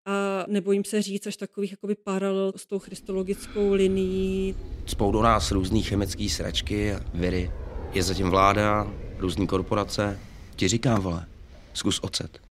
[0.06, 4.56] a nebojím se říct až takových jakoby paralel s tou christologickou linií.
[4.86, 7.52] Spou do nás různý chemické sračky a viry.
[7.94, 10.20] Je zatím vláda, různý korporace.
[10.56, 11.26] Ti říkám, vole,
[11.74, 12.43] zkus ocet.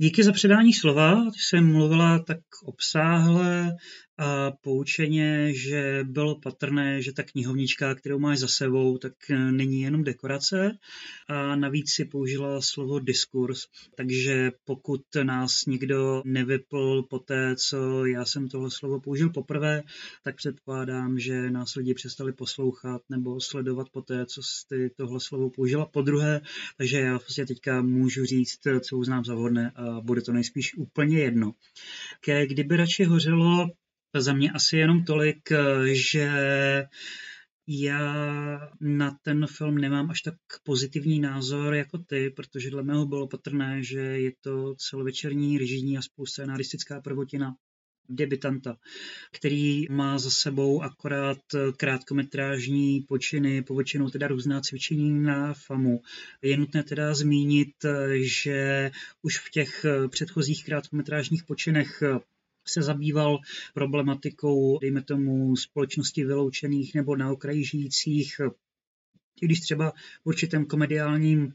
[0.00, 3.76] Díky za předání slova, jsem mluvila tak obsáhle
[4.18, 9.12] a poučeně, že bylo patrné, že ta knihovnička, kterou máš za sebou, tak
[9.50, 10.78] není jenom dekorace.
[11.28, 18.24] A navíc si použila slovo diskurs, takže pokud nás někdo nevypl po té, co já
[18.24, 19.82] jsem tohle slovo použil poprvé,
[20.24, 25.50] tak předpokládám, že nás lidi přestali poslouchat nebo sledovat po té, co jsi tohle slovo
[25.50, 26.40] použila po druhé,
[26.76, 31.18] takže já vlastně teďka můžu říct, co uznám za vhodné a bude to nejspíš úplně
[31.18, 31.52] jedno.
[32.20, 33.68] Ke kdyby radši hořelo,
[34.16, 35.48] za mě asi jenom tolik,
[35.92, 36.30] že
[37.66, 43.28] já na ten film nemám až tak pozitivní názor jako ty, protože dle mého bylo
[43.28, 47.54] patrné, že je to celovečerní, režijní a spoluscénaristická prvotina
[48.08, 48.76] debitanta,
[49.32, 51.38] který má za sebou akorát
[51.76, 56.02] krátkometrážní počiny, povětšinou teda různá cvičení na FAMu.
[56.42, 57.74] Je nutné teda zmínit,
[58.20, 58.90] že
[59.22, 62.02] už v těch předchozích krátkometrážních počinech
[62.68, 63.38] se zabýval
[63.74, 68.40] problematikou, dejme tomu, společnosti vyloučených nebo na okraji žijících,
[69.42, 71.52] i když třeba v určitém komediálním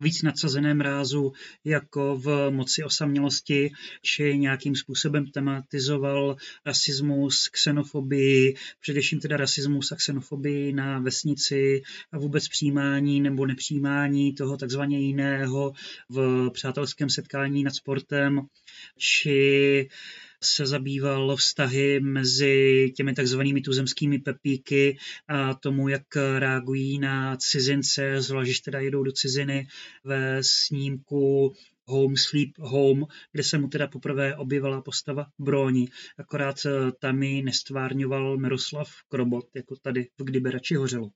[0.00, 1.32] víc nadsazeném rázu,
[1.64, 3.70] jako v moci osamělosti,
[4.02, 12.48] či nějakým způsobem tematizoval rasismus, xenofobii, především teda rasismus a xenofobii na vesnici a vůbec
[12.48, 15.72] přijímání nebo nepřijímání toho takzvaně jiného
[16.08, 18.40] v přátelském setkání nad sportem,
[18.98, 19.88] či
[20.42, 28.46] se zabýval vztahy mezi těmi takzvanými tuzemskými pepíky a tomu, jak reagují na cizince, zvlášť,
[28.46, 29.66] když teda jedou do ciziny
[30.04, 31.54] ve snímku
[31.88, 35.88] Home Sleep Home, kde se mu teda poprvé objevila postava Bróni.
[36.18, 41.10] Akorát eh, tam ji nestvárňoval Miroslav Krobot, jako tady v Kdyby radši hořelo.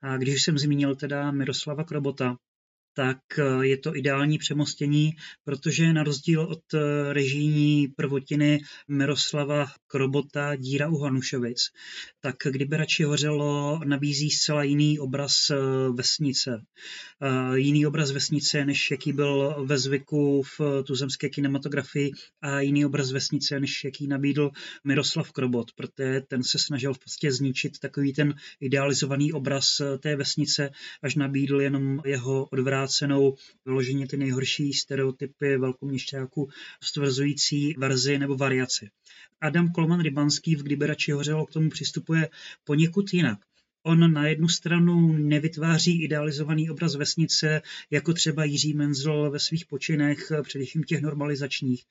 [0.00, 2.36] A když jsem zmínil teda Miroslava Krobota,
[2.98, 5.12] tak eh, je to ideální přemostění,
[5.44, 11.58] protože na rozdíl od eh, režijní prvotiny Miroslava Krobota Díra u Hanušovic,
[12.20, 15.56] tak kdyby radši hořelo, nabízí zcela jiný obraz eh,
[15.92, 16.62] vesnice.
[17.54, 23.60] Jiný obraz vesnice, než jaký byl ve zvyku v tuzemské kinematografii a jiný obraz vesnice,
[23.60, 24.50] než jaký nabídl
[24.84, 30.70] Miroslav Krobot, protože ten se snažil v podstatě zničit takový ten idealizovaný obraz té vesnice,
[31.02, 36.48] až nabídl jenom jeho odvrát obrácenou vyloženě ty nejhorší stereotypy velkoměšťáků
[36.82, 38.90] stvrzující verzi nebo variaci.
[39.40, 42.28] Adam Kolman Rybanský v radši hořelo k tomu přistupuje
[42.64, 43.38] poněkud jinak
[43.88, 50.32] on na jednu stranu nevytváří idealizovaný obraz vesnice, jako třeba Jiří Menzel ve svých počinech,
[50.42, 51.84] především těch normalizačních,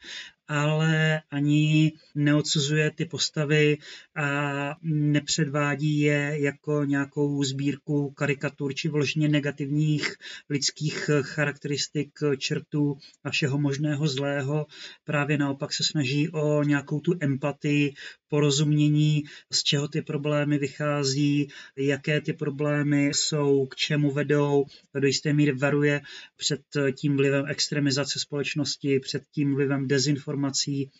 [0.48, 3.78] ale ani neodsuzuje ty postavy
[4.16, 10.16] a nepředvádí je jako nějakou sbírku karikatur či vložně negativních
[10.50, 14.66] lidských charakteristik, čertů a všeho možného zlého.
[15.04, 17.94] Právě naopak se snaží o nějakou tu empatii,
[18.30, 24.66] porozumění, z čeho ty problémy vychází, jaké ty problémy jsou, k čemu vedou,
[25.00, 26.02] do jisté míry varuje
[26.36, 26.62] před
[26.94, 30.92] tím vlivem extremizace společnosti, před tím vlivem dezinformací,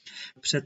[0.42, 0.66] před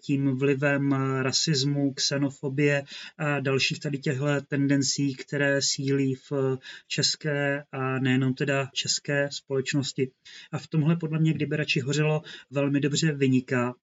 [0.00, 0.92] tím vlivem
[1.22, 2.84] rasismu, xenofobie
[3.18, 10.10] a dalších tady těchto tendencí, které sílí v české a nejenom teda české společnosti.
[10.52, 13.74] A v tomhle podle mě, kdyby radši hořelo, velmi dobře vyniká.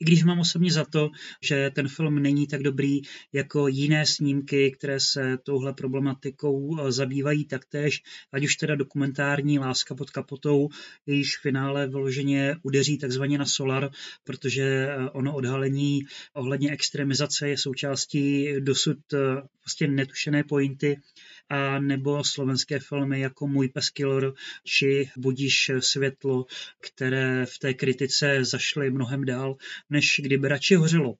[0.00, 1.10] I když mám osobně za to,
[1.42, 3.00] že ten film není tak dobrý
[3.32, 9.94] jako jiné snímky, které se touhle problematikou eh, zabývají taktéž, ať už teda dokumentární Láska
[9.94, 10.68] pod kapotou,
[11.06, 13.90] jejíž finále vyloženě udeří takzvaně na solar,
[14.24, 16.00] protože eh, ono odhalení
[16.32, 18.98] ohledně extremizace je součástí dosud
[19.64, 21.00] vlastně netušené pointy
[21.48, 24.32] a nebo slovenské filmy jako Můj pes killer
[24.64, 26.46] či Budíš světlo,
[26.80, 29.56] které v té kritice zašly mnohem dál,
[29.90, 31.14] než kdyby radši hořelo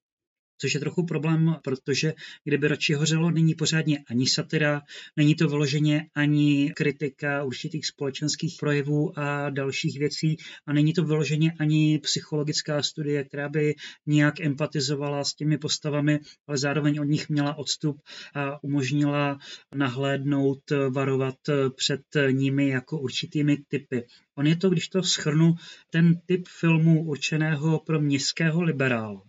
[0.59, 2.15] což je trochu problém, protože
[2.45, 4.83] kdyby radši hořelo, není pořádně ani satira,
[5.17, 11.53] není to vyloženě ani kritika určitých společenských projevů a dalších věcí a není to vyloženě
[11.61, 13.75] ani psychologická studie, která by
[14.07, 18.01] nějak empatizovala s těmi postavami, ale zároveň od nich měla odstup
[18.35, 19.39] a umožnila
[19.75, 21.37] nahlédnout, varovat
[21.77, 24.05] před nimi jako určitými typy.
[24.35, 25.55] On je to, když to schrnu,
[25.91, 29.23] ten typ filmu určeného pro městského liberála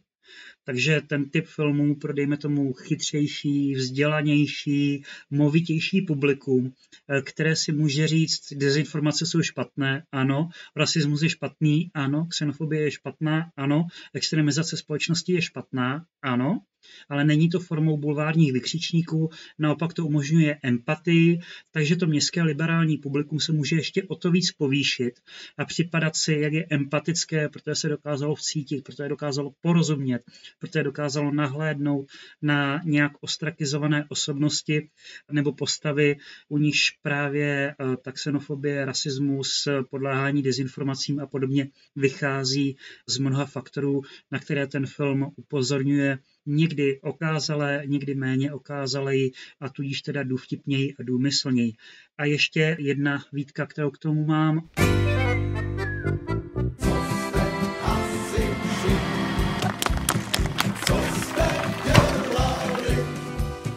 [0.68, 6.74] takže ten typ filmů pro, dejme tomu, chytřejší, vzdělanější, movitější publikum,
[7.10, 12.92] eh, které si může říct, dezinformace jsou špatné, ano, rasismus je špatný, ano, xenofobie je
[12.92, 16.62] špatná, ano, extremizace společnosti je špatná, ano,
[17.10, 19.30] ale není to formou bulvárních vykřičníků,
[19.60, 21.40] naopak to umožňuje empatii,
[21.72, 25.14] takže to městské liberální publikum se může ještě o to víc povýšit
[25.58, 30.24] a připadat si, jak je empatické, protože se dokázalo vcítit, protože dokázalo porozumět
[30.60, 32.08] protože dokázalo nahlédnout
[32.42, 34.90] na nějak ostrakizované osobnosti
[35.32, 36.18] nebo postavy,
[36.50, 42.78] u níž právě eh, ta xenofobie, rasismus, podléhání dezinformacím a podobně vychází
[43.08, 50.02] z mnoha faktorů, na které ten film upozorňuje někdy okázalé, někdy méně okázalej a tudíž
[50.02, 51.74] teda důvtipněji a důmyslněji.
[52.18, 54.70] A ještě jedna výtka, kterou k tomu mám.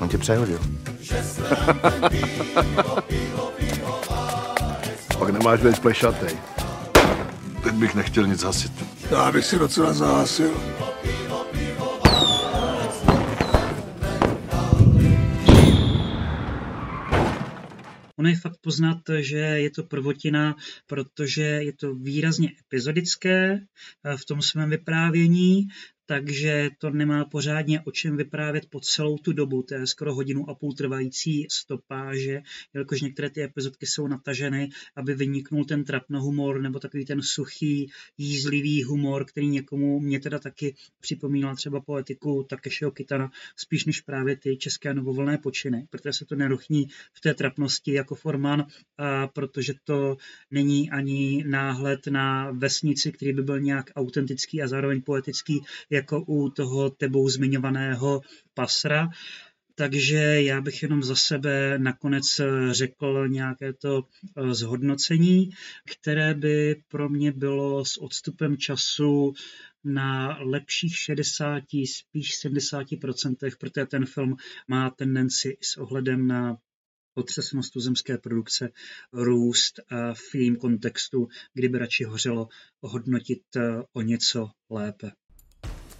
[0.00, 0.60] On tě přehodil.
[5.18, 6.36] Pak nemáš být plešatej.
[7.62, 8.72] Teď bych nechtěl nic hasit.
[9.10, 10.79] Já bych si docela zahasil.
[18.20, 20.56] Ono je fakt poznat, že je to prvotina,
[20.86, 25.68] protože je to výrazně epizodické eh, v tom svém vyprávění
[26.10, 30.50] takže to nemá pořádně o čem vyprávět po celou tu dobu, to je skoro hodinu
[30.50, 32.42] a půl trvající stopáže,
[32.74, 37.90] jelikož některé ty epizodky jsou nataženy, aby vyniknul ten trapno humor nebo takový ten suchý,
[38.18, 44.36] jízlivý humor, který někomu mě teda taky připomínal třeba poetiku Takeshiho Kitana, spíš než právě
[44.36, 48.66] ty české novovolné počiny, protože se to neruchní v té trapnosti jako formán,
[48.98, 50.16] a protože to
[50.50, 55.60] není ani náhled na vesnici, který by byl nějak autentický a zároveň poetický,
[56.00, 58.20] jako u toho tebou zmiňovaného
[58.54, 59.08] pasra.
[59.74, 62.40] Takže já bych jenom za sebe nakonec
[62.70, 64.04] řekl nějaké to
[64.36, 65.50] eh, zhodnocení,
[65.90, 69.32] které by pro mě bylo s odstupem času
[69.84, 74.36] na lepších 60, spíš 70%, protože ten film
[74.68, 76.56] má tendenci s ohledem na
[77.14, 78.70] otřesnost tuzemské produkce
[79.12, 82.48] růst a v jejím kontextu, kdyby radši hořelo,
[82.80, 85.12] hodnotit eh, o něco lépe.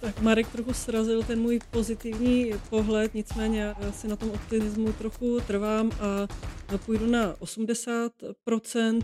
[0.01, 5.39] Tak Marek trochu srazil ten můj pozitivní pohled, nicméně já si na tom optimismu trochu
[5.47, 6.27] trvám a
[6.85, 9.01] půjdu na 80%.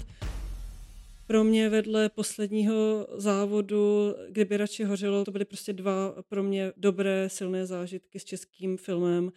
[1.27, 7.29] Pro mě vedle posledního závodu, kdyby radši hořelo, to byly prostě dva pro mě dobré,
[7.29, 9.31] silné zážitky s českým filmem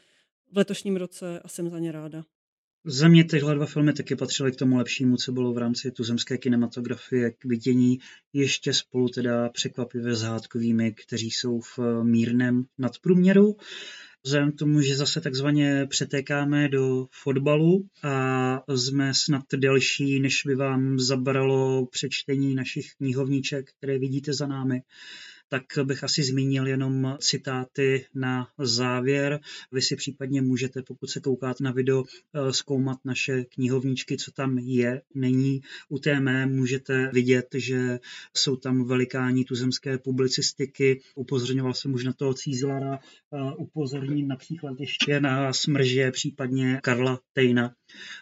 [0.53, 2.25] v letošním roce a jsem za ně ráda.
[2.85, 6.39] Za mě tyhle dva filmy taky patřily k tomu lepšímu, co bylo v rámci tuzemské
[6.39, 7.99] kinematografie k vidění,
[8.33, 13.57] ještě spolu teda překvapivě s hádkovými, kteří jsou v mírném nadprůměru.
[14.25, 20.55] Vzhledem k tomu, že zase takzvaně přetékáme do fotbalu a jsme snad delší, než by
[20.55, 24.83] vám zabralo přečtení našich knihovníček, které vidíte za námi,
[25.51, 29.41] tak bych asi zmínil jenom citáty na závěr.
[29.73, 34.59] Vy si případně můžete, pokud se koukáte na video, eh, zkoumat naše knihovníčky, co tam
[34.59, 35.61] je, není.
[35.89, 37.99] U té mé můžete vidět, že
[38.37, 41.01] jsou tam velikáni tuzemské publicistiky.
[41.15, 42.99] Upozorňoval jsem už na toho Cízlara,
[43.57, 47.75] upozorním například ještě na smrže, případně Karla Tejna,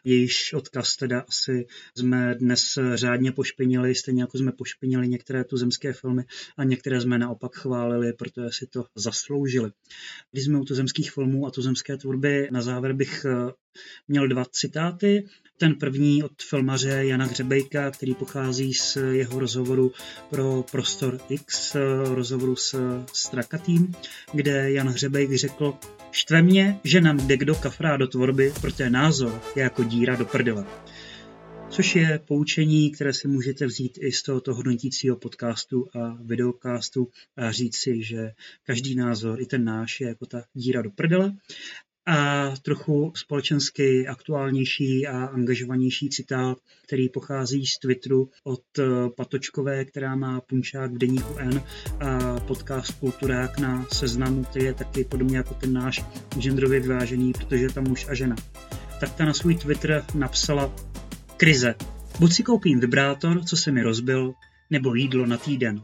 [0.05, 1.66] jejíž odkaz teda asi
[1.97, 6.24] jsme dnes řádně pošpinili, stejně jako jsme pošpinili některé tuzemské filmy
[6.57, 9.71] a některé jsme naopak chválili, protože si to zasloužili.
[10.33, 13.53] Když jsme u tuzemských filmů a tuzemské tvorby, na závěr bych eh,
[14.09, 15.27] měl dva citáty.
[15.57, 19.93] Ten první od filmaře Jana Hřebejka, který pochází z jeho rozhovoru
[20.31, 21.81] pro Prostor X, eh,
[22.14, 23.95] rozhovoru s Strakatým,
[24.33, 25.75] kde Jan Hřebejk řekl,
[26.11, 30.25] štve mě, že nám jde kdo kafrá do tvorby, protože názor je jako díra do
[30.25, 30.66] prdele
[31.71, 37.53] což je poučení, které si můžete vzít i z tohoto hodnotícího podcastu a videocastu a
[37.53, 38.31] říct si, že
[38.66, 41.33] každý názor, i ten náš, je jako ta díra do prdele.
[42.11, 48.62] A trochu společensky aktuálnější a angažovanější citát, který pochází z Twitteru od
[49.16, 51.62] Patočkové, která má punčák v deníku N
[52.01, 56.05] a podcast Kulturák na seznamu, který je taky podobně jako ten náš
[56.39, 58.37] genderově vyvážený, protože je tam muž a žena.
[59.01, 60.75] Tak ta na svůj Twitter napsala
[61.39, 61.74] Krize.
[62.20, 64.34] Buď si koupím vibrátor, co se mi rozbil,
[64.70, 65.82] nebo jídlo na týden.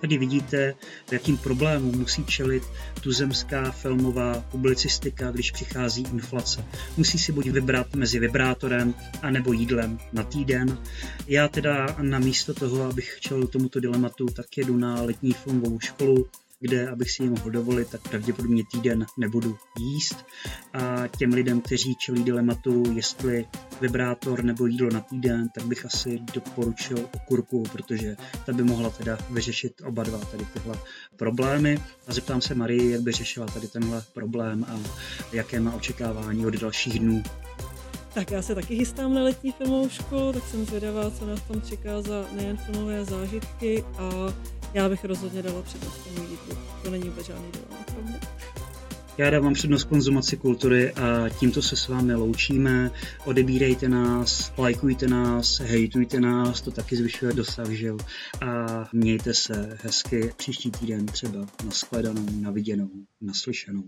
[0.00, 0.74] Tady vidíte,
[1.12, 2.62] jakým problémům musí čelit
[3.00, 6.64] tuzemská filmová publicistika, když přichází inflace.
[6.96, 10.78] Musí si buď vybrat mezi vibrátorem a nebo jídlem na týden.
[11.26, 16.26] Já teda namísto toho, abych čelil tomuto dilematu, tak jedu na letní filmovou školu,
[16.60, 20.26] kde, abych si ji mohl dovolit, tak pravděpodobně týden nebudu jíst.
[20.72, 23.46] A těm lidem, kteří čelí dilematu, jestli
[23.80, 29.18] vibrátor nebo jídlo na týden, tak bych asi doporučil okurku, protože ta by mohla teda
[29.30, 30.78] vyřešit oba dva tady tyhle
[31.16, 31.78] problémy.
[32.06, 34.80] A zeptám se Marie, jak by řešila tady tenhle problém a
[35.32, 37.22] jaké má očekávání od dalších dnů.
[38.14, 41.62] Tak já se taky chystám na letní filmovou školu, tak jsem zvědavá, co nás tam
[41.62, 44.34] čeká za nejen filmové zážitky a
[44.74, 46.62] Já bych rozhodně dala přednost tomu jídlu.
[46.82, 47.50] To není vůbec žádný
[47.92, 48.20] pro mě.
[49.18, 52.90] Já dávám přednost konzumaci kultury a tímto se s vámi loučíme.
[53.24, 57.98] Odebírejte nás, lajkujte nás, hejtujte nás, to taky zvyšuje dosah, že jo?
[58.46, 63.82] A mějte se hezky příští týden třeba na shledanou, na viděnou, naslyšenou.